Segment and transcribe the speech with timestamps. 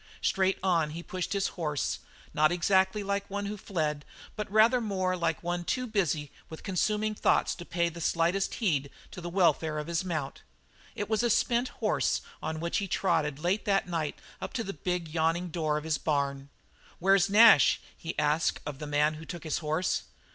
[0.23, 1.99] Straight on he pushed his horse,
[2.33, 4.03] not exactly like one who fled
[4.35, 8.89] but rather more like one too busy with consuming thoughts to pay the slightest heed
[9.11, 10.41] to the welfare of his mount.
[10.95, 14.73] It was a spent horse on which he trotted late that night up to the
[14.73, 16.49] big, yawning door of his barn.
[16.97, 20.05] "Where's Nash?" he asked of the man who took his horse.